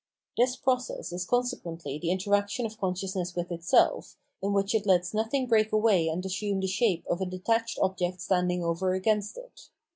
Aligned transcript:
This 0.35 0.55
process 0.55 1.11
is 1.13 1.27
consequently 1.27 1.99
the 1.99 2.09
interaction 2.09 2.65
of 2.65 2.79
con 2.79 2.95
sciousness 2.95 3.35
with 3.35 3.51
itself, 3.51 4.15
in 4.41 4.51
which 4.51 4.73
it 4.73 4.87
lets 4.87 5.13
nothing 5.13 5.45
break 5.45 5.71
away 5.71 6.07
and 6.07 6.25
assume 6.25 6.59
the 6.59 6.65
shape 6.65 7.05
of 7.07 7.21
a 7.21 7.25
detached 7.27 7.77
object 7.83 8.19
standing 8.19 8.63
over 8.63 8.95
against 8.95 9.37
it. 9.37 9.69